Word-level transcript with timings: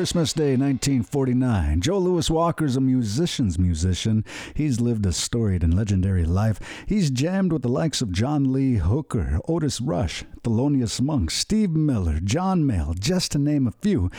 Christmas 0.00 0.32
Day 0.32 0.56
1949. 0.56 1.82
Joe 1.82 1.98
Louis 1.98 2.30
Walker's 2.30 2.74
a 2.74 2.80
musician's 2.80 3.58
musician. 3.58 4.24
He's 4.54 4.80
lived 4.80 5.04
a 5.04 5.12
storied 5.12 5.62
and 5.62 5.74
legendary 5.74 6.24
life. 6.24 6.58
He's 6.86 7.10
jammed 7.10 7.52
with 7.52 7.60
the 7.60 7.68
likes 7.68 8.00
of 8.00 8.10
John 8.10 8.50
Lee 8.50 8.76
Hooker, 8.76 9.40
Otis 9.46 9.78
Rush, 9.78 10.24
Thelonious 10.42 11.02
Monk, 11.02 11.30
Steve 11.30 11.72
Miller, 11.72 12.18
John 12.18 12.64
Mayall, 12.64 12.98
just 12.98 13.32
to 13.32 13.38
name 13.38 13.66
a 13.66 13.72
few. 13.72 14.10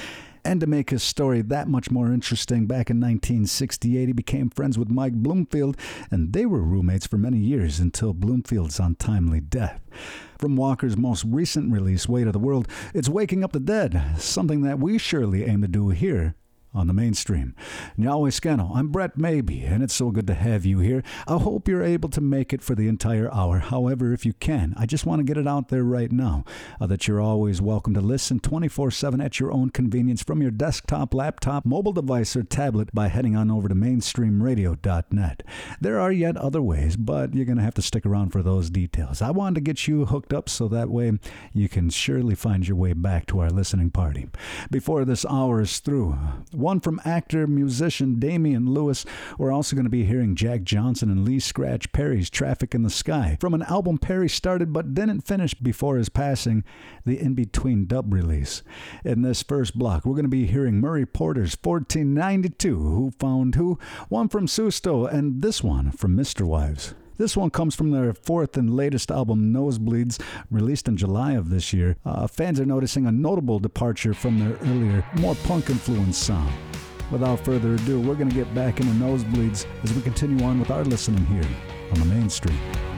And 0.43 0.59
to 0.59 0.67
make 0.67 0.89
his 0.89 1.03
story 1.03 1.41
that 1.43 1.67
much 1.67 1.91
more 1.91 2.11
interesting, 2.11 2.65
back 2.65 2.89
in 2.89 2.99
1968, 2.99 4.07
he 4.07 4.13
became 4.13 4.49
friends 4.49 4.77
with 4.77 4.89
Mike 4.89 5.13
Bloomfield, 5.13 5.77
and 6.09 6.33
they 6.33 6.45
were 6.45 6.61
roommates 6.61 7.05
for 7.05 7.17
many 7.17 7.37
years 7.37 7.79
until 7.79 8.13
Bloomfield's 8.13 8.79
untimely 8.79 9.39
death. 9.39 9.81
From 10.39 10.55
Walker's 10.55 10.97
most 10.97 11.23
recent 11.27 11.71
release, 11.71 12.09
Weight 12.09 12.27
of 12.27 12.33
the 12.33 12.39
World, 12.39 12.67
it's 12.93 13.07
Waking 13.07 13.43
Up 13.43 13.51
the 13.51 13.59
Dead, 13.59 14.01
something 14.17 14.63
that 14.63 14.79
we 14.79 14.97
surely 14.97 15.45
aim 15.45 15.61
to 15.61 15.67
do 15.67 15.89
here 15.89 16.35
on 16.73 16.87
the 16.87 16.93
mainstream. 16.93 17.53
Yahweh 17.97 18.29
Scano, 18.29 18.75
I'm 18.75 18.87
Brett 18.87 19.17
Maybe, 19.17 19.63
and 19.63 19.83
it's 19.83 19.93
so 19.93 20.09
good 20.11 20.27
to 20.27 20.33
have 20.33 20.65
you 20.65 20.79
here. 20.79 21.03
I 21.27 21.37
hope 21.37 21.67
you're 21.67 21.83
able 21.83 22.09
to 22.09 22.21
make 22.21 22.53
it 22.53 22.61
for 22.61 22.75
the 22.75 22.87
entire 22.87 23.31
hour. 23.33 23.59
However, 23.59 24.13
if 24.13 24.25
you 24.25 24.33
can, 24.33 24.73
I 24.77 24.85
just 24.85 25.05
want 25.05 25.19
to 25.19 25.23
get 25.23 25.37
it 25.37 25.47
out 25.47 25.67
there 25.67 25.83
right 25.83 26.11
now 26.11 26.45
uh, 26.79 26.87
that 26.87 27.07
you're 27.07 27.19
always 27.19 27.61
welcome 27.61 27.93
to 27.93 28.01
listen 28.01 28.39
24 28.39 28.91
7 28.91 29.19
at 29.19 29.39
your 29.39 29.51
own 29.51 29.69
convenience 29.69 30.23
from 30.23 30.41
your 30.41 30.51
desktop, 30.51 31.13
laptop, 31.13 31.65
mobile 31.65 31.93
device, 31.93 32.35
or 32.35 32.43
tablet 32.43 32.93
by 32.93 33.07
heading 33.07 33.35
on 33.35 33.51
over 33.51 33.67
to 33.67 33.75
mainstreamradio.net. 33.75 35.43
There 35.81 35.99
are 35.99 36.11
yet 36.11 36.37
other 36.37 36.61
ways, 36.61 36.95
but 36.95 37.33
you're 37.33 37.45
going 37.45 37.57
to 37.57 37.63
have 37.63 37.73
to 37.75 37.81
stick 37.81 38.05
around 38.05 38.29
for 38.31 38.41
those 38.41 38.69
details. 38.69 39.21
I 39.21 39.31
wanted 39.31 39.55
to 39.55 39.61
get 39.61 39.87
you 39.87 40.05
hooked 40.05 40.33
up 40.33 40.47
so 40.47 40.67
that 40.69 40.89
way 40.89 41.11
you 41.53 41.67
can 41.67 41.89
surely 41.89 42.35
find 42.35 42.67
your 42.67 42.77
way 42.77 42.93
back 42.93 43.25
to 43.27 43.39
our 43.39 43.49
listening 43.49 43.91
party. 43.91 44.29
Before 44.69 45.03
this 45.03 45.25
hour 45.25 45.61
is 45.61 45.79
through, 45.79 46.17
one 46.61 46.79
from 46.79 47.01
actor, 47.03 47.47
musician 47.47 48.19
Damian 48.19 48.71
Lewis. 48.73 49.05
We're 49.37 49.51
also 49.51 49.75
going 49.75 49.85
to 49.85 49.89
be 49.89 50.05
hearing 50.05 50.35
Jack 50.35 50.63
Johnson 50.63 51.09
and 51.09 51.25
Lee 51.25 51.39
Scratch 51.39 51.91
Perry's 51.91 52.29
Traffic 52.29 52.73
in 52.73 52.83
the 52.83 52.89
Sky 52.89 53.37
from 53.41 53.53
an 53.53 53.63
album 53.63 53.97
Perry 53.97 54.29
started 54.29 54.71
but 54.71 54.93
didn't 54.93 55.21
finish 55.21 55.53
before 55.53 55.97
his 55.97 56.09
passing, 56.09 56.63
the 57.05 57.19
In 57.19 57.33
Between 57.33 57.87
dub 57.87 58.13
release. 58.13 58.63
In 59.03 59.23
this 59.23 59.43
first 59.43 59.77
block, 59.77 60.05
we're 60.05 60.13
going 60.13 60.23
to 60.23 60.29
be 60.29 60.45
hearing 60.45 60.79
Murray 60.79 61.05
Porter's 61.05 61.57
1492, 61.61 62.77
Who 62.77 63.11
Found 63.19 63.55
Who, 63.55 63.79
one 64.09 64.29
from 64.29 64.47
Susto, 64.47 65.11
and 65.11 65.41
this 65.41 65.63
one 65.63 65.91
from 65.91 66.15
Mr. 66.15 66.43
Wives. 66.45 66.93
This 67.21 67.37
one 67.37 67.51
comes 67.51 67.75
from 67.75 67.91
their 67.91 68.15
fourth 68.15 68.57
and 68.57 68.75
latest 68.75 69.11
album, 69.11 69.53
Nosebleeds, 69.53 70.19
released 70.49 70.87
in 70.87 70.97
July 70.97 71.33
of 71.33 71.51
this 71.51 71.71
year. 71.71 71.95
Uh, 72.03 72.25
fans 72.25 72.59
are 72.59 72.65
noticing 72.65 73.05
a 73.05 73.11
notable 73.11 73.59
departure 73.59 74.15
from 74.15 74.39
their 74.39 74.57
earlier, 74.63 75.05
more 75.19 75.35
punk 75.43 75.69
influenced 75.69 76.23
sound. 76.23 76.51
Without 77.11 77.45
further 77.45 77.75
ado, 77.75 77.99
we're 77.99 78.15
going 78.15 78.31
to 78.31 78.35
get 78.35 78.51
back 78.55 78.79
into 78.79 78.91
Nosebleeds 78.93 79.67
as 79.83 79.93
we 79.93 80.01
continue 80.01 80.43
on 80.43 80.59
with 80.59 80.71
our 80.71 80.83
listening 80.83 81.23
here 81.27 81.47
on 81.91 81.99
the 81.99 82.05
mainstream. 82.05 82.57
lost 82.67 82.90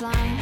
in 0.00 0.37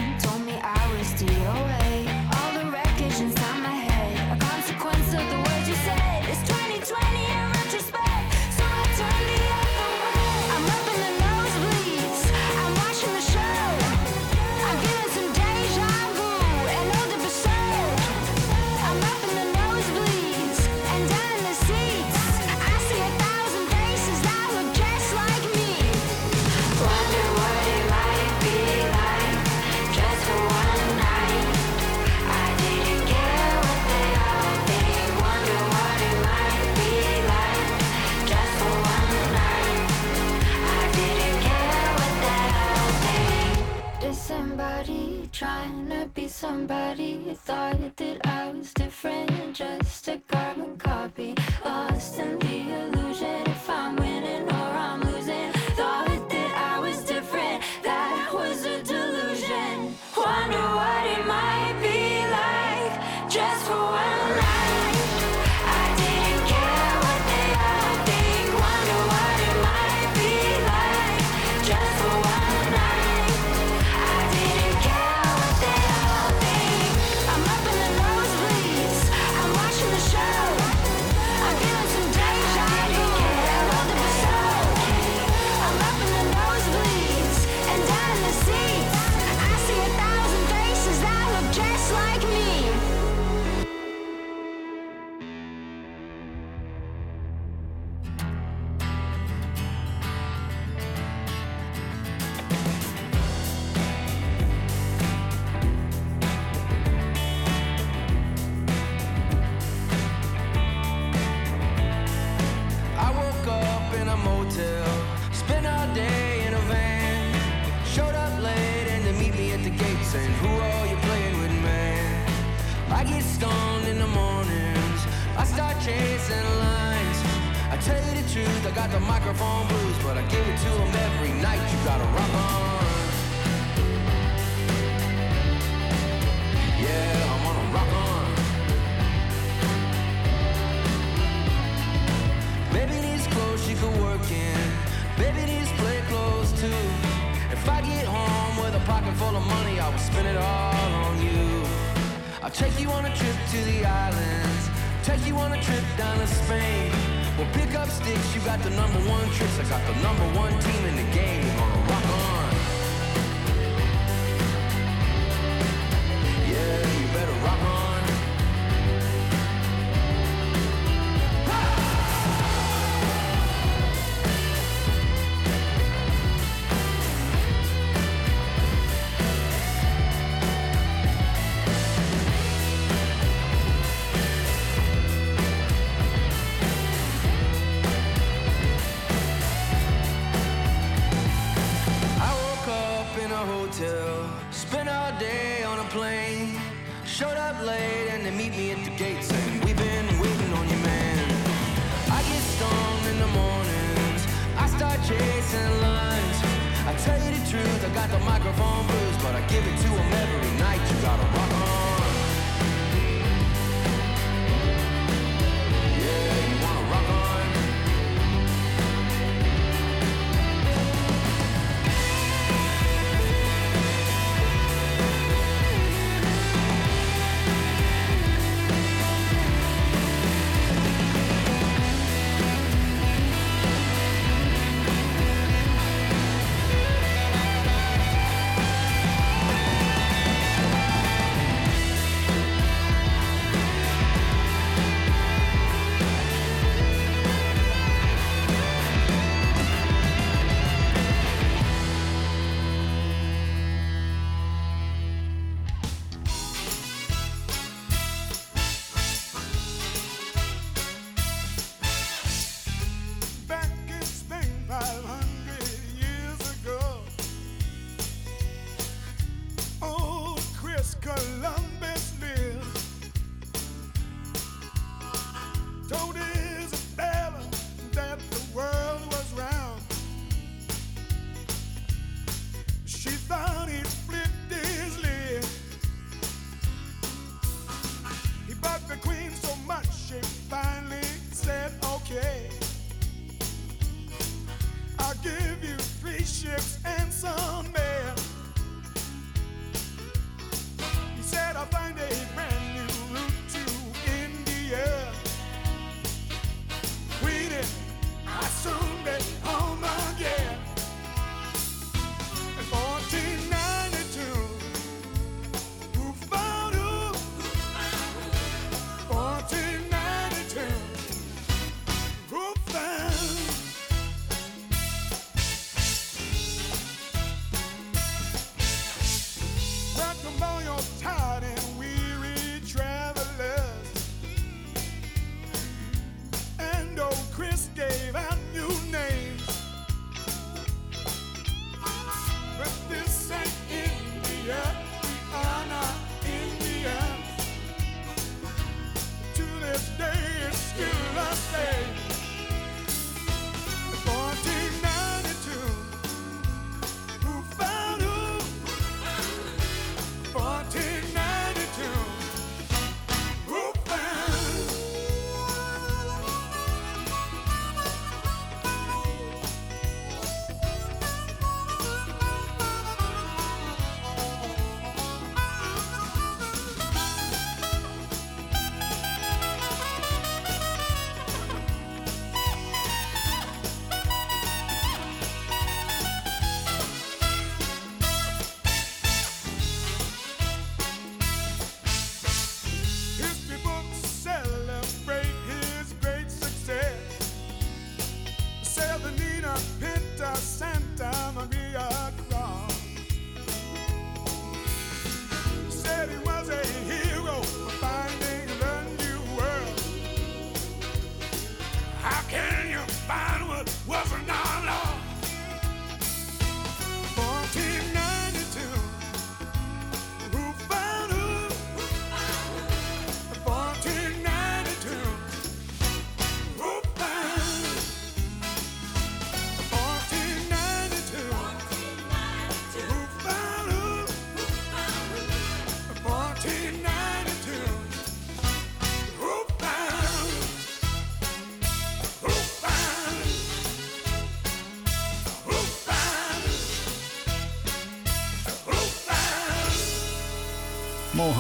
losing. 46.43 47.35
Thought 47.35 47.97
that 47.97 48.27
I 48.27 48.51
was 48.51 48.73
different. 48.75 49.26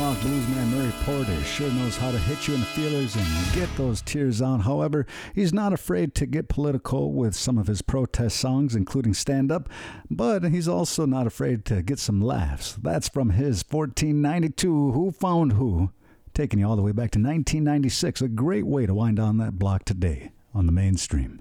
Mohawk 0.06 0.22
bluesman 0.22 0.68
Murray 0.68 0.92
Porter 1.02 1.42
sure 1.42 1.70
knows 1.72 1.96
how 1.96 2.12
to 2.12 2.18
hit 2.18 2.46
you 2.46 2.54
in 2.54 2.60
the 2.60 2.66
feelers 2.66 3.16
and 3.16 3.26
get 3.52 3.68
those 3.76 4.02
tears 4.02 4.40
out. 4.40 4.60
However, 4.60 5.04
he's 5.34 5.52
not 5.52 5.72
afraid 5.72 6.14
to 6.14 6.26
get 6.26 6.48
political 6.48 7.12
with 7.12 7.34
some 7.34 7.58
of 7.58 7.66
his 7.66 7.82
protest 7.82 8.36
songs, 8.36 8.76
including 8.76 9.14
Stand 9.14 9.50
Up, 9.50 9.68
but 10.08 10.44
he's 10.44 10.68
also 10.68 11.06
not 11.06 11.26
afraid 11.26 11.64
to 11.64 11.82
get 11.82 11.98
some 11.98 12.20
laughs. 12.20 12.74
That's 12.80 13.08
from 13.08 13.30
his 13.30 13.64
1492 13.68 14.92
Who 14.92 15.10
Found 15.10 15.54
Who, 15.54 15.90
taking 16.34 16.60
you 16.60 16.68
all 16.68 16.76
the 16.76 16.82
way 16.82 16.92
back 16.92 17.10
to 17.10 17.18
1996. 17.18 18.22
A 18.22 18.28
great 18.28 18.64
way 18.64 18.86
to 18.86 18.94
wind 18.94 19.16
down 19.16 19.38
that 19.38 19.58
block 19.58 19.84
today 19.84 20.30
on 20.54 20.66
the 20.66 20.72
mainstream. 20.72 21.40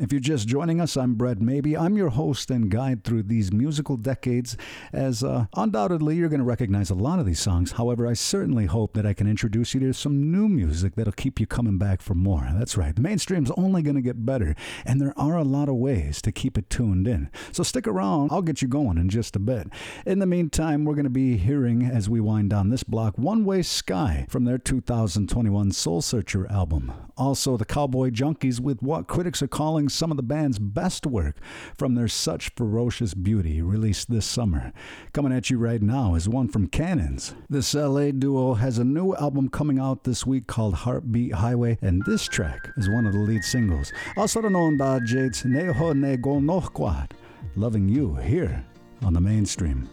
If 0.00 0.12
you're 0.12 0.20
just 0.22 0.48
joining 0.48 0.80
us, 0.80 0.96
I'm 0.96 1.14
Brett 1.16 1.42
Maybe. 1.42 1.76
I'm 1.76 1.94
your 1.94 2.08
host 2.08 2.50
and 2.50 2.70
guide 2.70 3.04
through 3.04 3.24
these 3.24 3.52
musical 3.52 3.98
decades, 3.98 4.56
as 4.94 5.22
uh, 5.22 5.44
undoubtedly 5.54 6.16
you're 6.16 6.30
going 6.30 6.40
to 6.40 6.44
recognize 6.46 6.88
a 6.88 6.94
lot 6.94 7.18
of 7.18 7.26
these 7.26 7.38
songs. 7.38 7.72
However, 7.72 8.06
I 8.06 8.14
certainly 8.14 8.64
hope 8.64 8.94
that 8.94 9.04
I 9.04 9.12
can 9.12 9.26
introduce 9.28 9.74
you 9.74 9.80
to 9.80 9.92
some 9.92 10.32
new 10.32 10.48
music 10.48 10.94
that'll 10.94 11.12
keep 11.12 11.38
you 11.38 11.46
coming 11.46 11.76
back 11.76 12.00
for 12.00 12.14
more. 12.14 12.48
That's 12.54 12.78
right, 12.78 12.96
the 12.96 13.02
mainstream's 13.02 13.50
only 13.58 13.82
going 13.82 13.96
to 13.96 14.00
get 14.00 14.24
better, 14.24 14.54
and 14.86 15.02
there 15.02 15.12
are 15.18 15.36
a 15.36 15.44
lot 15.44 15.68
of 15.68 15.74
ways 15.74 16.22
to 16.22 16.32
keep 16.32 16.56
it 16.56 16.70
tuned 16.70 17.06
in. 17.06 17.28
So 17.52 17.62
stick 17.62 17.86
around, 17.86 18.32
I'll 18.32 18.40
get 18.40 18.62
you 18.62 18.68
going 18.68 18.96
in 18.96 19.10
just 19.10 19.36
a 19.36 19.38
bit. 19.38 19.68
In 20.06 20.18
the 20.18 20.24
meantime, 20.24 20.86
we're 20.86 20.94
going 20.94 21.04
to 21.04 21.10
be 21.10 21.36
hearing, 21.36 21.82
as 21.82 22.08
we 22.08 22.20
wind 22.20 22.48
down 22.48 22.70
this 22.70 22.84
block, 22.84 23.18
One 23.18 23.44
Way 23.44 23.60
Sky 23.60 24.24
from 24.30 24.44
their 24.44 24.56
2021 24.56 25.72
Soul 25.72 26.00
Searcher 26.00 26.50
album. 26.50 26.90
Also, 27.18 27.58
the 27.58 27.66
Cowboy 27.66 28.08
Junkies 28.08 28.60
with 28.60 28.80
what 28.80 29.06
critics 29.06 29.42
are 29.42 29.46
calling 29.46 29.89
some 29.92 30.10
of 30.10 30.16
the 30.16 30.22
band's 30.22 30.58
best 30.58 31.06
work 31.06 31.36
from 31.76 31.94
their 31.94 32.08
Such 32.08 32.50
Ferocious 32.56 33.14
Beauty, 33.14 33.60
released 33.62 34.10
this 34.10 34.26
summer. 34.26 34.72
Coming 35.12 35.32
at 35.32 35.50
you 35.50 35.58
right 35.58 35.82
now 35.82 36.14
is 36.14 36.28
one 36.28 36.48
from 36.48 36.66
Cannons. 36.66 37.34
This 37.48 37.74
LA 37.74 38.10
duo 38.10 38.54
has 38.54 38.78
a 38.78 38.84
new 38.84 39.14
album 39.14 39.48
coming 39.48 39.78
out 39.78 40.04
this 40.04 40.26
week 40.26 40.46
called 40.46 40.74
Heartbeat 40.74 41.34
Highway, 41.34 41.78
and 41.82 42.02
this 42.06 42.26
track 42.26 42.68
is 42.76 42.88
one 42.88 43.06
of 43.06 43.12
the 43.12 43.20
lead 43.20 43.44
singles. 43.44 43.92
Also 44.16 44.40
known 44.40 44.76
by 44.76 45.00
Jade's 45.00 45.42
Neho 45.42 45.94
Nego 45.94 46.40
Nohquad, 46.40 47.10
Loving 47.56 47.88
You, 47.88 48.14
here 48.16 48.64
on 49.02 49.12
the 49.12 49.20
mainstream. 49.20 49.88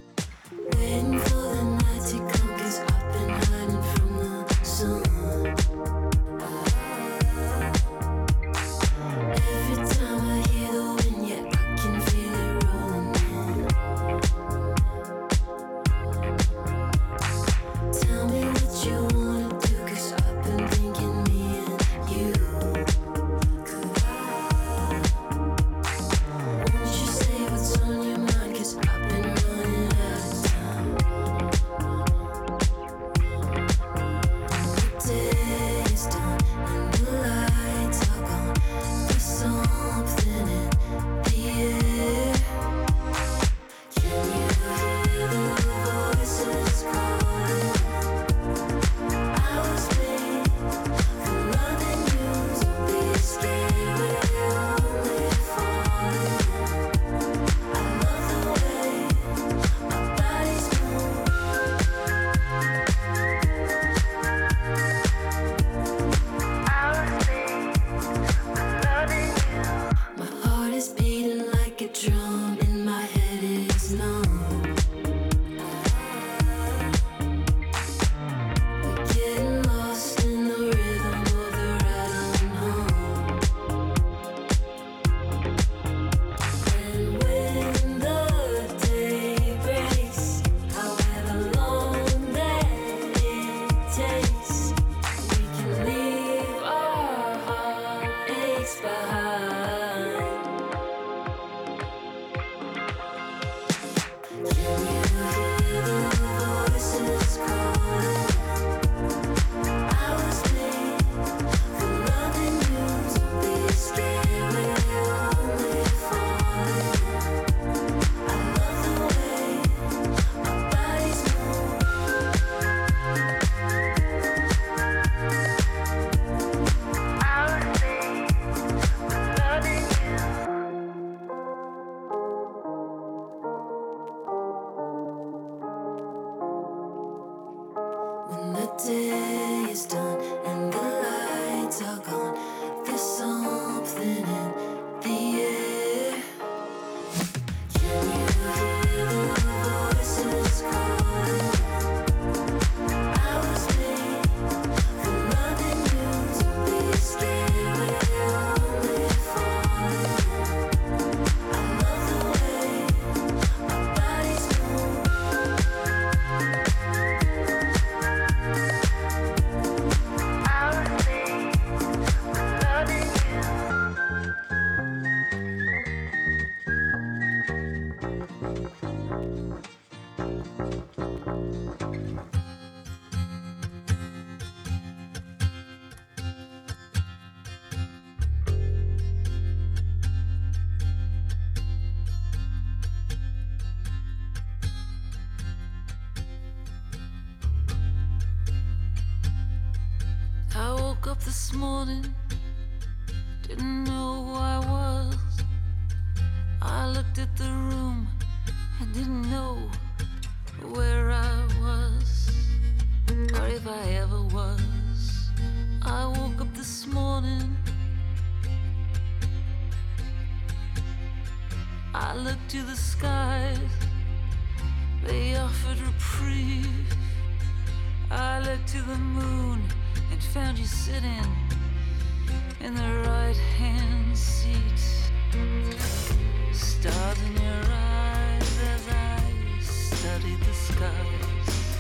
skies. 240.78 241.78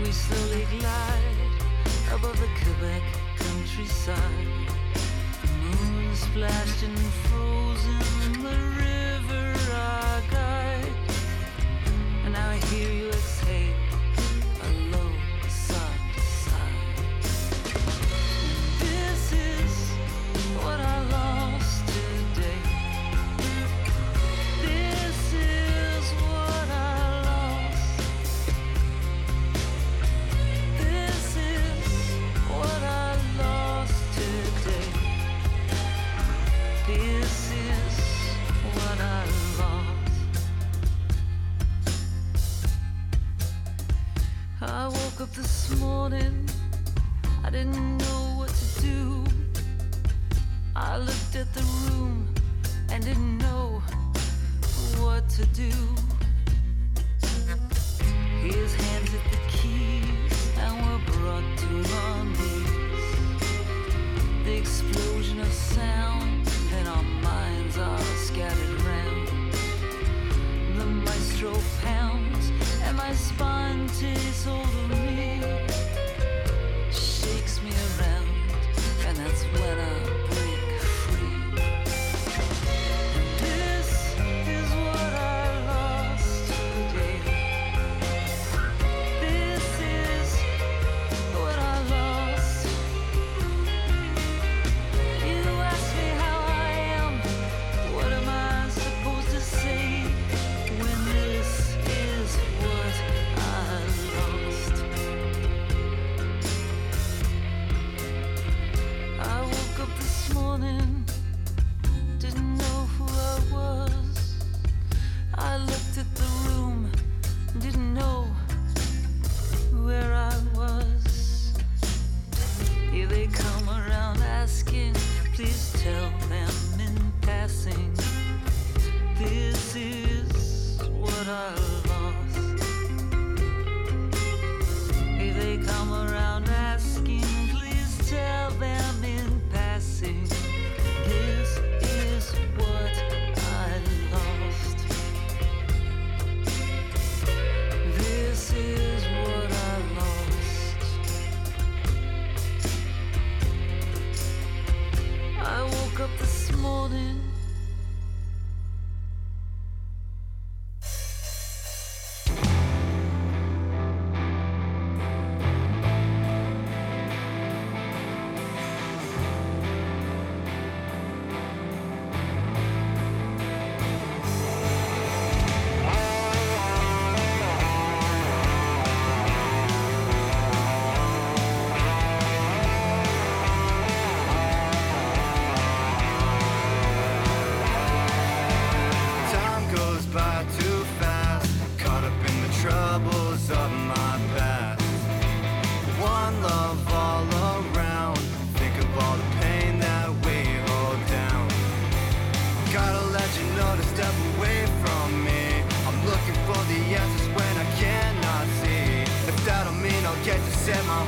We 0.00 0.10
slowly 0.12 0.66
glide 0.78 1.36
above 2.14 2.38
the 2.40 2.48
Quebec 2.60 3.02
countryside. 3.36 4.48
The 5.42 5.50
moon 5.62 6.14
splashed 6.14 6.82
and 6.84 6.98
frozen, 7.26 8.32
the 8.46 8.58
river 8.82 9.46
our 9.74 10.20
guide. 10.30 10.92
And 12.24 12.32
now 12.32 12.50
I 12.50 12.56
hear 12.70 12.90
you. 12.90 13.17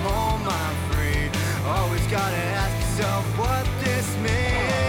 home, 0.03 0.43
I'm 0.49 0.77
free. 0.91 1.29
Always 1.67 2.07
gotta 2.07 2.37
ask 2.37 2.75
yourself 2.81 3.25
what 3.39 3.67
this 3.85 4.17
means. 4.17 4.80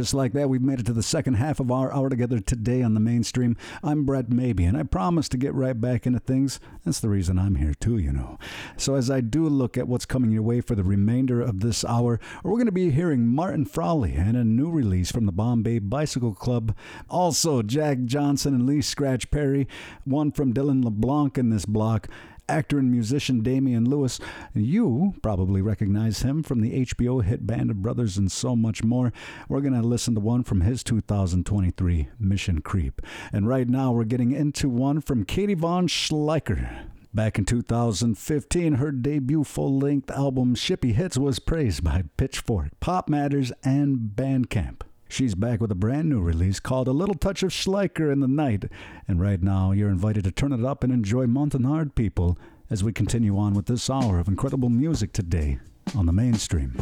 Just 0.00 0.14
like 0.14 0.32
that, 0.32 0.48
we've 0.48 0.62
made 0.62 0.80
it 0.80 0.86
to 0.86 0.94
the 0.94 1.02
second 1.02 1.34
half 1.34 1.60
of 1.60 1.70
our 1.70 1.92
hour 1.92 2.08
together 2.08 2.40
today 2.40 2.80
on 2.82 2.94
the 2.94 3.00
mainstream. 3.00 3.54
I'm 3.82 4.06
Brett 4.06 4.30
Maybe, 4.30 4.64
and 4.64 4.74
I 4.74 4.82
promise 4.82 5.28
to 5.28 5.36
get 5.36 5.52
right 5.52 5.78
back 5.78 6.06
into 6.06 6.18
things. 6.18 6.58
That's 6.86 7.00
the 7.00 7.10
reason 7.10 7.38
I'm 7.38 7.56
here, 7.56 7.74
too, 7.74 7.98
you 7.98 8.10
know. 8.10 8.38
So, 8.78 8.94
as 8.94 9.10
I 9.10 9.20
do 9.20 9.46
look 9.46 9.76
at 9.76 9.88
what's 9.88 10.06
coming 10.06 10.30
your 10.30 10.42
way 10.42 10.62
for 10.62 10.74
the 10.74 10.82
remainder 10.82 11.42
of 11.42 11.60
this 11.60 11.84
hour, 11.84 12.18
we're 12.42 12.52
going 12.52 12.64
to 12.64 12.72
be 12.72 12.90
hearing 12.90 13.26
Martin 13.26 13.66
Frawley 13.66 14.14
and 14.14 14.38
a 14.38 14.44
new 14.44 14.70
release 14.70 15.12
from 15.12 15.26
the 15.26 15.32
Bombay 15.32 15.80
Bicycle 15.80 16.32
Club. 16.32 16.74
Also, 17.10 17.60
Jack 17.60 17.98
Johnson 18.04 18.54
and 18.54 18.66
Lee 18.66 18.80
Scratch 18.80 19.30
Perry, 19.30 19.68
one 20.04 20.32
from 20.32 20.54
Dylan 20.54 20.82
LeBlanc 20.82 21.36
in 21.36 21.50
this 21.50 21.66
block 21.66 22.08
actor 22.50 22.78
and 22.78 22.90
musician 22.90 23.42
Damian 23.42 23.88
Lewis. 23.88 24.18
You 24.52 25.14
probably 25.22 25.62
recognize 25.62 26.22
him 26.22 26.42
from 26.42 26.60
the 26.60 26.84
HBO 26.84 27.22
hit 27.22 27.46
Band 27.46 27.70
of 27.70 27.80
Brothers 27.80 28.18
and 28.18 28.30
so 28.30 28.56
much 28.56 28.82
more. 28.82 29.12
We're 29.48 29.60
going 29.60 29.80
to 29.80 29.86
listen 29.86 30.14
to 30.16 30.20
one 30.20 30.42
from 30.42 30.62
his 30.62 30.82
2023 30.82 32.08
Mission 32.18 32.60
Creep. 32.60 33.00
And 33.32 33.48
right 33.48 33.68
now 33.68 33.92
we're 33.92 34.04
getting 34.04 34.32
into 34.32 34.68
one 34.68 35.00
from 35.00 35.24
Katie 35.24 35.54
Von 35.54 35.86
Schleicher. 35.86 36.86
Back 37.14 37.38
in 37.38 37.44
2015, 37.44 38.74
her 38.74 38.92
debut 38.92 39.44
full 39.44 39.78
length 39.78 40.10
album 40.10 40.54
Shitty 40.54 40.94
Hits 40.94 41.16
was 41.16 41.38
praised 41.38 41.82
by 41.82 42.04
Pitchfork, 42.16 42.78
Pop 42.78 43.08
Matters, 43.08 43.52
and 43.64 44.10
Bandcamp. 44.14 44.82
She's 45.10 45.34
back 45.34 45.60
with 45.60 45.72
a 45.72 45.74
brand 45.74 46.08
new 46.08 46.20
release 46.20 46.60
called 46.60 46.86
A 46.86 46.92
Little 46.92 47.16
Touch 47.16 47.42
of 47.42 47.50
Schleicher 47.50 48.12
in 48.12 48.20
the 48.20 48.28
Night. 48.28 48.66
And 49.08 49.20
right 49.20 49.42
now, 49.42 49.72
you're 49.72 49.90
invited 49.90 50.22
to 50.22 50.30
turn 50.30 50.52
it 50.52 50.64
up 50.64 50.84
and 50.84 50.92
enjoy 50.92 51.26
Montanard 51.26 51.96
people 51.96 52.38
as 52.70 52.84
we 52.84 52.92
continue 52.92 53.36
on 53.36 53.52
with 53.52 53.66
this 53.66 53.90
hour 53.90 54.20
of 54.20 54.28
incredible 54.28 54.68
music 54.68 55.12
today 55.12 55.58
on 55.96 56.06
the 56.06 56.12
mainstream. 56.12 56.76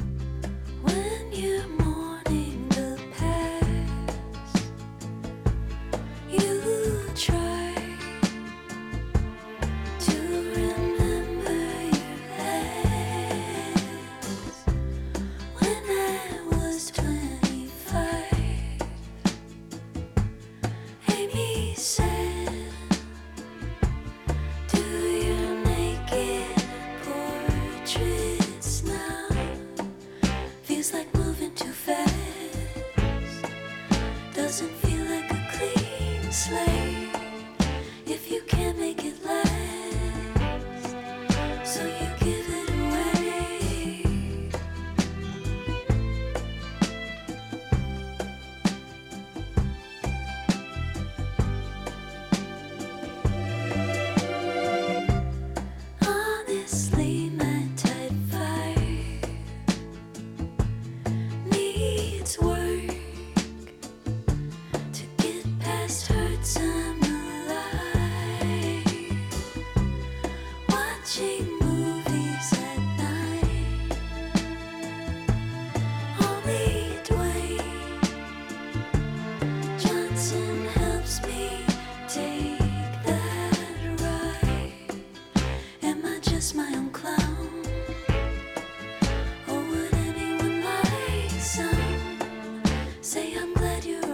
Glad 93.59 93.85
you're 93.85 94.08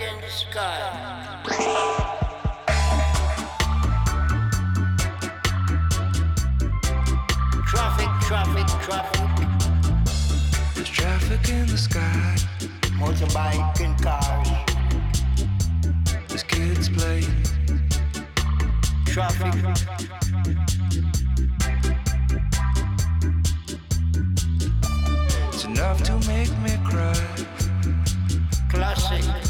In 0.00 0.20
the 0.20 0.28
sky. 0.28 1.44
Traffic, 7.66 8.08
traffic, 8.28 8.66
traffic. 8.84 9.28
There's 10.76 10.88
traffic 10.88 11.48
in 11.48 11.66
the 11.66 11.76
sky. 11.76 12.36
Motorbike 13.00 13.80
and 13.80 14.00
cars. 14.00 14.48
There's 16.28 16.44
kids 16.44 16.88
playing. 16.88 17.42
Traffic. 19.04 19.52
It's 25.48 25.64
enough 25.64 26.04
to 26.04 26.12
make 26.28 26.56
me 26.58 26.78
cry. 26.84 27.14
Classic. 28.70 29.47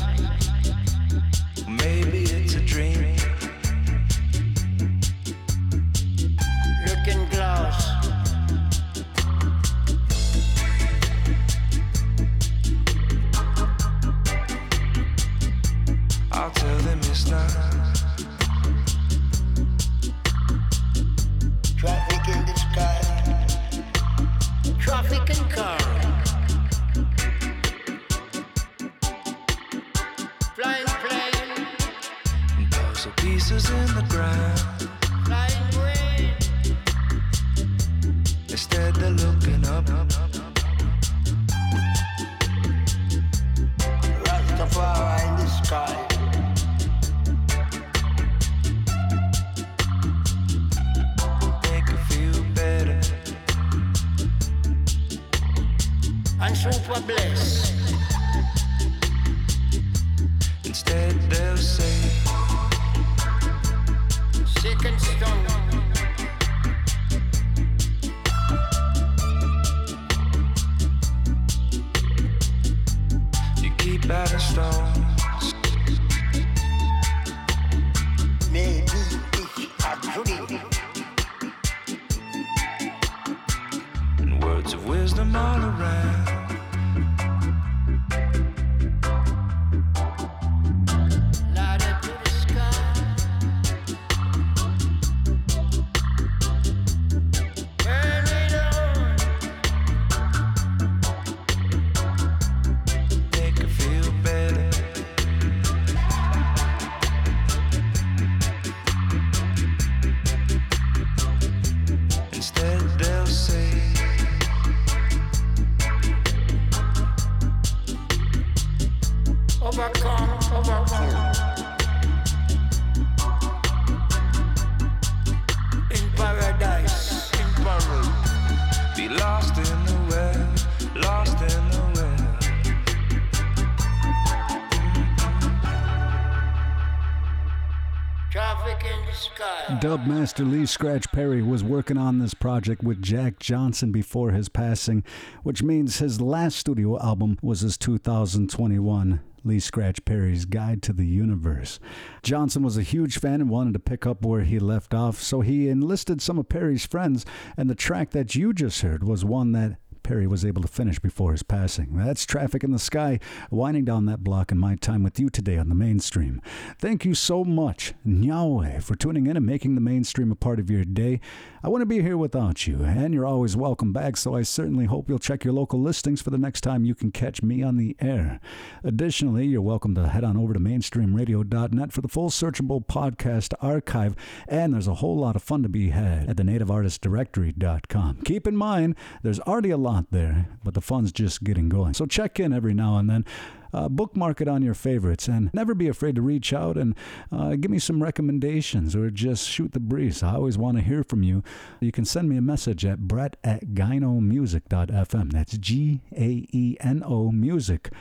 Dubmaster 139.89 140.47
Lee 140.47 140.67
Scratch 140.67 141.11
Perry 141.13 141.41
was 141.41 141.65
working 141.65 141.97
on 141.97 142.19
this 142.19 142.35
project 142.35 142.83
with 142.83 143.01
Jack 143.01 143.39
Johnson 143.39 143.91
before 143.91 144.33
his 144.33 144.51
passing, 144.51 145.03
which 145.45 145.63
means 145.63 145.97
his 145.97 146.21
last 146.21 146.59
studio 146.59 147.01
album 147.01 147.39
was 147.41 147.61
his 147.61 147.79
2021 147.79 149.21
Lee 149.45 149.59
Scratch 149.59 150.05
Perry's 150.05 150.45
Guide 150.45 150.83
to 150.83 150.93
the 150.93 151.07
Universe. 151.07 151.81
Johnson 152.23 152.63
was 152.63 152.77
a 152.77 152.83
huge 152.83 153.19
fan 153.19 153.41
and 153.41 153.49
wanted 153.49 153.73
to 153.73 153.79
pick 153.79 154.07
up 154.07 154.27
where 154.27 154.43
he 154.43 154.59
left 154.59 154.93
off, 154.93 155.23
so 155.23 155.41
he 155.41 155.71
enlisted 155.71 156.21
some 156.21 156.39
of 156.39 156.51
Perry's 156.51 156.85
friends, 156.85 157.25
and 157.57 157.71
the 157.71 157.75
track 157.75 158.11
that 158.11 158.35
you 158.35 158.53
just 158.53 158.83
heard 158.83 159.03
was 159.03 159.25
one 159.25 159.53
that 159.53 159.79
Perry 160.09 160.27
was 160.27 160.43
able 160.43 160.63
to 160.63 160.69
finish 160.69 160.99
before 160.99 161.33
his 161.33 161.43
passing. 161.43 161.95
That's 161.95 162.25
Traffic 162.25 162.65
in 162.65 162.71
the 162.71 162.79
Sky, 162.79 163.21
winding 163.51 163.85
down 163.85 164.07
that 164.07 164.25
block 164.25 164.51
in 164.51 164.57
my 164.57 164.75
time 164.75 165.03
with 165.03 165.21
you 165.21 165.29
today 165.29 165.59
on 165.59 165.69
the 165.69 165.75
mainstream. 165.75 166.41
Thank 166.79 167.05
you 167.05 167.13
so 167.13 167.45
much, 167.45 167.93
Nyawe, 168.07 168.83
for 168.83 168.95
tuning 168.95 169.27
in 169.27 169.37
and 169.37 169.45
making 169.45 169.75
the 169.75 169.83
mainstream 169.83 170.33
a 170.33 170.35
part 170.35 170.61
of 170.61 170.71
your 170.71 170.87
day. 170.87 171.21
I 171.61 171.69
wouldn't 171.69 171.91
be 171.91 172.03
here 172.03 172.17
without 172.17 172.69
you, 172.69 172.85
and 172.85 173.13
you're 173.13 173.27
always 173.27 173.57
welcome 173.57 173.93
back, 173.93 174.17
so 174.17 174.37
I 174.37 174.43
certainly 174.43 174.85
hope 174.85 175.09
you'll 175.09 175.19
check 175.19 175.43
your 175.43 175.53
local 175.53 175.81
listings 175.81 176.23
for 176.23 176.31
the 176.31 176.39
next 176.39 176.61
time 176.61 176.85
you 176.85 176.95
can 176.95 177.11
catch 177.11 177.43
me 177.43 177.65
on 177.65 177.77
the 177.77 177.97
air. 178.01 178.39
Additionally, 178.85 179.45
you're 179.47 179.61
welcome 179.61 179.93
to 179.97 180.07
head 180.07 180.23
on 180.23 180.37
over 180.37 180.55
to 180.55 180.61
mainstreamradio.net 180.61 181.93
for 181.93 182.01
the 182.01 182.07
full 182.07 182.31
searchable 182.31 182.87
podcast 182.87 183.55
archive, 183.61 184.15
and 184.47 184.73
there's 184.73 184.87
a 184.87 184.95
whole 184.95 185.17
lot 185.17 185.35
of 185.35 185.43
fun 185.43 185.65
to 185.65 185.69
be 185.69 185.91
had 185.91 186.31
at 186.31 186.37
the 186.37 186.45
nativeartistdirectory.com. 186.45 188.21
Keep 188.25 188.47
in 188.47 188.57
mind, 188.57 188.95
there's 189.23 189.41
already 189.41 189.71
a 189.71 189.77
lot 189.77 190.07
there, 190.13 190.47
but 190.63 190.75
the 190.75 190.81
fun's 190.81 191.11
just 191.11 191.43
getting 191.43 191.69
going. 191.69 191.93
So 191.93 192.07
check 192.07 192.39
in 192.39 192.53
every 192.53 192.75
now 192.75 192.99
and 192.99 193.11
then. 193.11 193.25
Uh, 193.73 193.89
bookmark 193.89 194.41
it 194.41 194.49
on 194.49 194.63
your 194.63 194.75
favorites 194.75 195.29
and 195.29 195.51
never 195.53 195.75
be 195.75 195.89
afraid 195.89 196.15
to 196.15 196.23
reach 196.23 196.53
out 196.53 196.77
and 196.77 196.95
uh, 197.31 197.57
give 197.57 197.71
me 197.71 197.79
some 197.79 198.03
recommendations 198.03 198.95
or 198.97 199.11
just 199.11 199.49
shoot 199.49 199.73
the 199.73 199.81
breeze. 199.81 200.23
I 200.23 200.35
always 200.35 200.59
want 200.59 200.77
to 200.77 200.83
hear 200.83 201.03
from 201.05 201.23
you. 201.23 201.43
You 201.81 201.93
can 201.93 202.05
send 202.05 202.29
me 202.29 202.37
a 202.37 202.43
message 202.43 202.85
at 202.85 203.01
brett 203.01 203.37
at 203.45 203.69
gaenomusic.fm. 203.75 205.33
That's 205.33 205.59
G 205.59 206.01
A 206.17 206.47
E 206.53 206.77
N 206.81 207.03
O 207.05 207.31
music.fm. 207.31 207.93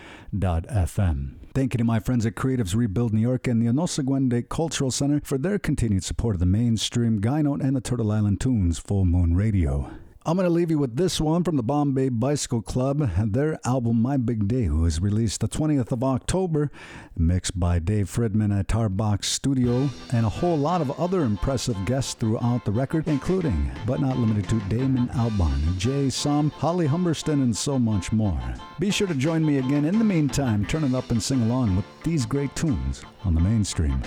Thank 1.53 1.73
you 1.73 1.77
to 1.79 1.83
my 1.83 1.99
friends 1.99 2.25
at 2.25 2.35
Creatives 2.35 2.75
Rebuild 2.75 3.13
New 3.13 3.21
York 3.21 3.47
and 3.47 3.61
the 3.61 3.65
Onosagwende 3.67 4.47
Cultural 4.47 4.91
Center 4.91 5.21
for 5.23 5.37
their 5.37 5.57
continued 5.57 6.03
support 6.03 6.35
of 6.35 6.39
the 6.39 6.45
mainstream 6.45 7.19
Gaeno 7.19 7.59
and 7.59 7.75
the 7.75 7.81
Turtle 7.81 8.11
Island 8.11 8.39
Tunes 8.39 8.77
Full 8.79 9.05
Moon 9.05 9.35
Radio. 9.35 9.89
I'm 10.27 10.35
going 10.35 10.43
to 10.43 10.53
leave 10.53 10.69
you 10.69 10.77
with 10.77 10.97
this 10.97 11.21
one 11.21 11.45
from 11.45 11.55
the 11.55 11.63
Bombay 11.63 12.09
Bicycle 12.09 12.61
Club. 12.61 13.09
Their 13.31 13.57
album, 13.65 14.01
My 14.01 14.17
Big 14.17 14.45
Day, 14.45 14.67
was 14.67 14.99
released 14.99 15.39
the 15.39 15.47
20th 15.47 15.93
of 15.93 16.03
October, 16.03 16.69
mixed 17.15 17.57
by 17.57 17.79
Dave 17.79 18.07
Fridmann 18.13 18.53
at 18.53 18.67
Tarbox 18.67 19.23
Studio, 19.23 19.89
and 20.11 20.25
a 20.25 20.29
whole 20.29 20.57
lot 20.57 20.81
of 20.81 20.91
other 20.99 21.21
impressive 21.21 21.77
guests 21.85 22.13
throughout 22.13 22.65
the 22.65 22.71
record, 22.71 23.07
including, 23.07 23.71
but 23.85 24.01
not 24.01 24.17
limited 24.17 24.49
to, 24.49 24.59
Damon 24.67 25.07
Albarn, 25.13 25.77
Jay 25.77 26.09
Som, 26.09 26.49
Holly 26.49 26.89
Humberstone, 26.89 27.41
and 27.41 27.55
so 27.55 27.79
much 27.79 28.11
more. 28.11 28.41
Be 28.79 28.91
sure 28.91 29.07
to 29.07 29.15
join 29.15 29.45
me 29.45 29.59
again. 29.59 29.85
In 29.85 29.97
the 29.97 30.03
meantime, 30.03 30.65
turn 30.65 30.83
it 30.83 30.93
up 30.93 31.09
and 31.09 31.23
sing 31.23 31.41
along 31.43 31.77
with 31.77 31.85
these 32.03 32.25
great 32.25 32.53
tunes 32.53 33.01
on 33.23 33.33
the 33.33 33.39
mainstream. 33.39 34.03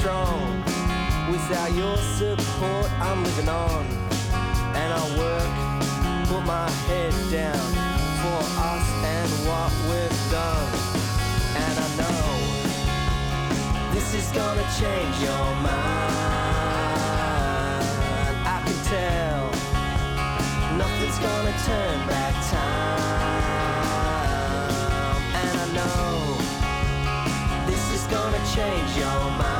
strong. 0.00 0.64
Without 1.30 1.70
your 1.74 1.96
support, 2.16 2.90
I'm 3.00 3.22
living 3.22 3.50
on. 3.50 3.84
And 4.80 4.90
I 5.00 5.02
work, 5.20 5.52
put 6.28 6.42
my 6.46 6.70
head 6.88 7.12
down 7.30 7.70
for 8.22 8.40
us 8.72 8.86
and 9.14 9.30
what 9.48 9.72
we've 9.88 10.20
done. 10.32 10.72
And 11.64 11.74
I 11.86 11.88
know 12.00 12.24
this 13.92 14.08
is 14.14 14.28
gonna 14.32 14.66
change 14.80 15.16
your 15.20 15.46
mind. 15.68 16.24
I 18.56 18.58
can 18.64 18.78
tell 18.96 19.42
nothing's 20.80 21.18
gonna 21.28 21.54
turn 21.68 21.96
back 22.08 22.34
time. 22.56 23.20
And 25.42 25.54
I 25.64 25.66
know 25.78 26.08
this 27.68 27.84
is 27.96 28.04
gonna 28.14 28.42
change 28.56 28.90
your 28.96 29.22
mind. 29.36 29.59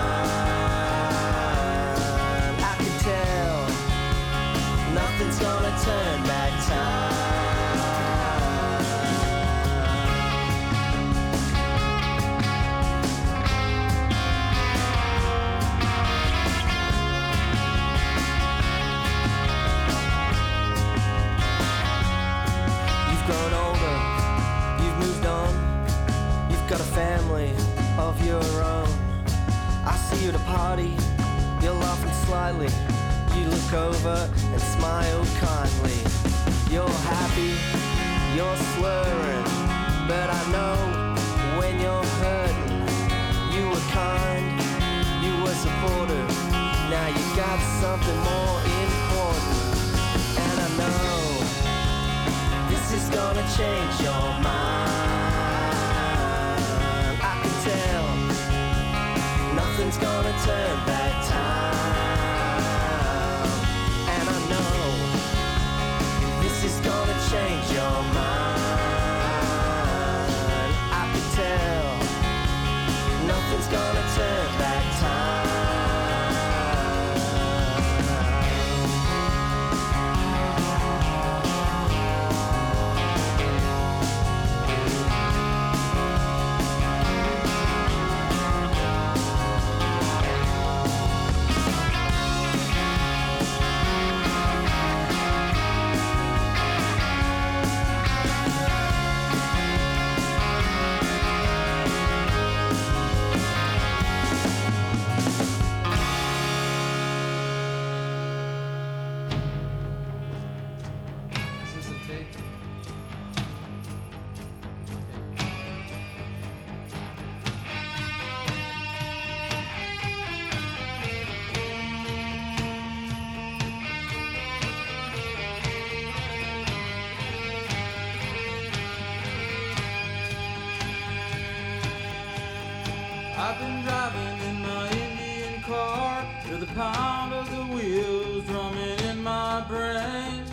Pound 136.74 137.32
of 137.32 137.50
the 137.50 137.74
wheels 137.74 138.44
drumming 138.44 138.98
in 139.00 139.22
my 139.22 139.64
brain. 139.68 140.44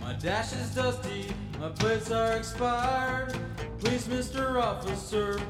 My 0.00 0.12
dash 0.14 0.52
is 0.52 0.74
dusty, 0.74 1.26
my 1.58 1.68
plates 1.70 2.10
are 2.10 2.36
expired. 2.36 3.36
Please, 3.80 4.06
Mr. 4.06 4.62
Officer, 4.62 5.40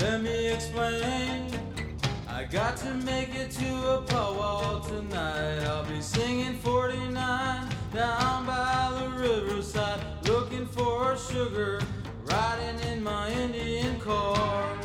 let 0.00 0.22
me 0.22 0.50
explain. 0.50 1.50
I 2.28 2.44
got 2.44 2.76
to 2.78 2.94
make 2.94 3.34
it 3.34 3.50
to 3.52 3.88
a 3.88 4.02
powwow 4.02 4.80
tonight. 4.80 5.64
I'll 5.64 5.84
be 5.84 6.00
singing 6.00 6.54
49 6.54 7.68
down 7.92 8.46
by 8.46 8.98
the 8.98 9.08
riverside, 9.20 10.00
looking 10.26 10.66
for 10.66 11.16
sugar, 11.18 11.80
riding 12.24 12.80
in 12.88 13.02
my 13.02 13.30
Indian 13.30 14.00
car. 14.00 14.78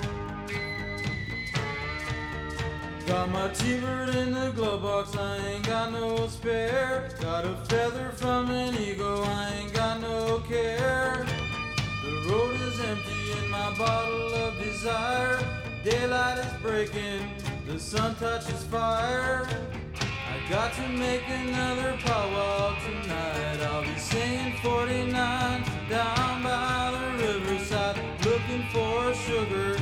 Got 3.08 3.32
my 3.32 3.48
T-bird 3.48 4.10
in 4.16 4.34
the 4.34 4.52
glove 4.54 4.82
box, 4.82 5.16
I 5.16 5.38
ain't 5.38 5.66
got 5.66 5.94
no 5.94 6.28
spare. 6.28 7.10
Got 7.22 7.46
a 7.46 7.56
feather 7.70 8.10
from 8.10 8.52
an 8.52 8.76
eagle, 8.76 9.24
I 9.24 9.54
ain't 9.54 9.74
got 9.74 10.02
no 10.02 10.40
care. 10.40 11.26
The 12.04 12.30
road 12.30 12.60
is 12.60 12.78
empty 12.82 13.32
in 13.40 13.50
my 13.50 13.74
bottle 13.78 14.34
of 14.36 14.62
desire. 14.62 15.40
Daylight 15.86 16.40
is 16.40 16.62
breaking, 16.62 17.22
the 17.66 17.80
sun 17.80 18.14
touches 18.16 18.62
fire. 18.66 19.48
I 20.02 20.50
got 20.50 20.74
to 20.74 20.90
make 20.90 21.24
another 21.30 21.98
powwow 22.04 22.76
tonight. 22.84 23.62
I'll 23.72 23.84
be 23.84 23.98
singing 23.98 24.58
49 24.62 25.64
down 25.90 26.44
by 26.44 27.14
the 27.18 27.40
riverside, 27.40 27.98
looking 28.26 28.66
for 28.74 29.14
sugar, 29.14 29.78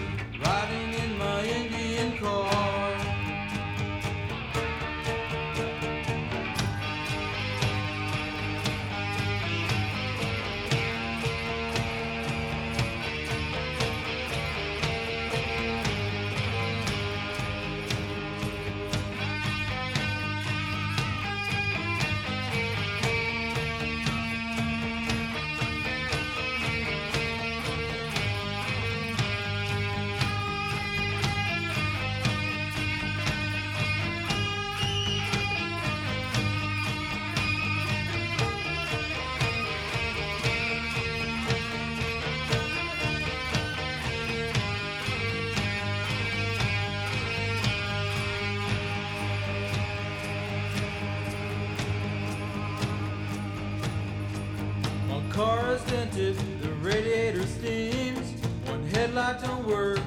the 55.87 56.33
radiator 56.81 57.45
steams. 57.45 58.41
One 58.65 58.85
headlight 58.87 59.41
don't 59.41 59.67
work, 59.67 59.99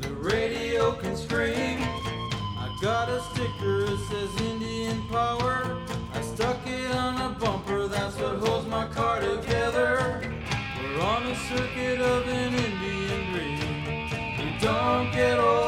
the 0.00 0.10
radio 0.10 0.92
can 0.92 1.16
scream. 1.16 1.78
I 1.80 2.76
got 2.82 3.08
a 3.08 3.20
sticker 3.32 3.86
that 3.86 4.06
says 4.10 4.46
Indian 4.46 5.02
Power. 5.08 5.78
I 6.12 6.20
stuck 6.20 6.58
it 6.66 6.90
on 6.94 7.20
a 7.20 7.34
bumper, 7.38 7.88
that's 7.88 8.16
what 8.18 8.38
holds 8.38 8.66
my 8.68 8.86
car 8.88 9.20
together. 9.20 10.20
We're 10.80 11.00
on 11.00 11.22
a 11.24 11.34
circuit 11.48 12.00
of 12.00 12.26
an 12.28 12.54
Indian 12.54 13.32
dream. 13.32 14.38
We 14.38 14.58
don't 14.60 15.10
get 15.12 15.38
old, 15.38 15.65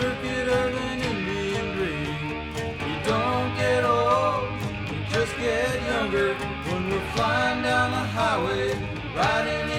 circuit 0.00 0.48
of 0.48 0.74
an 0.74 1.00
Indian 1.12 1.66
dream. 1.76 2.16
We 2.84 2.92
don't 3.10 3.50
get 3.56 3.84
old, 3.84 4.48
we 4.88 4.96
just 5.12 5.36
get 5.36 5.74
younger. 5.92 6.34
When 6.68 6.88
we're 6.90 7.08
flying 7.14 7.62
down 7.62 7.90
the 7.90 8.04
highway, 8.16 8.68
riding 9.14 9.69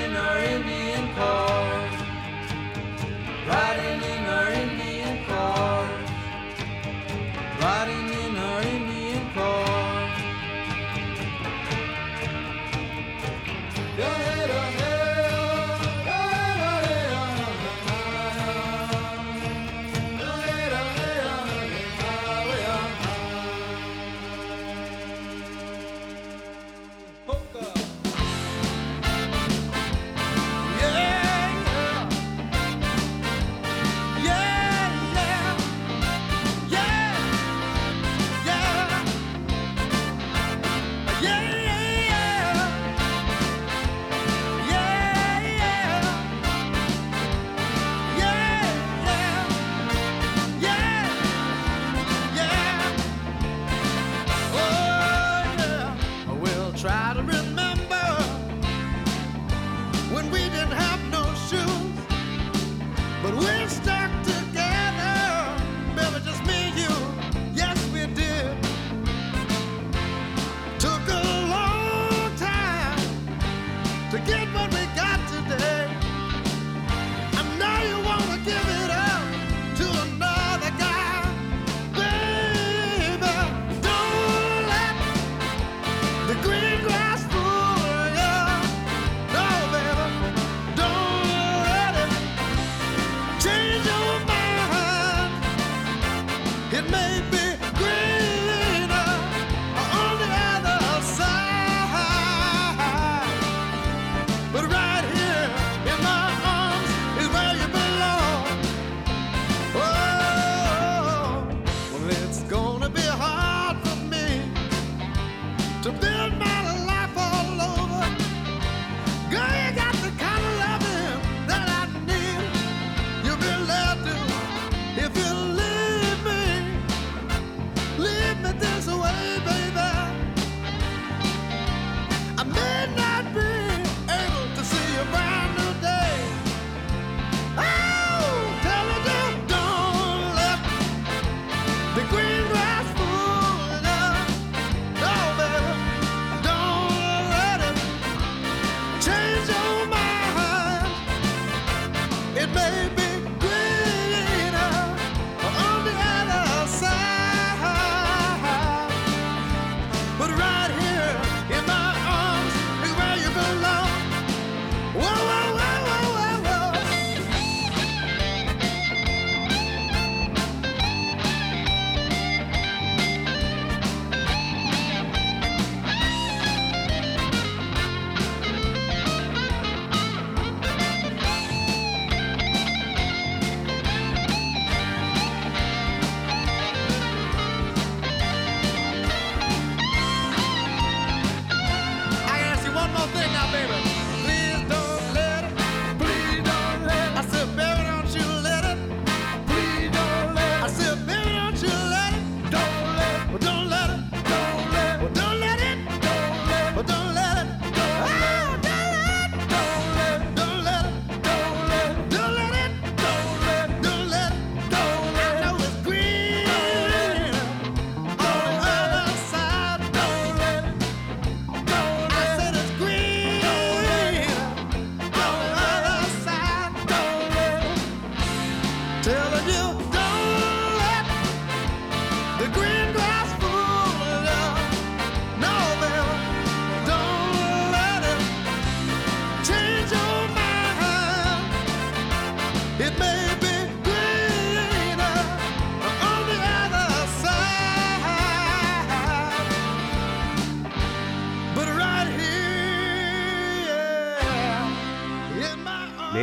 baby. 152.53 152.80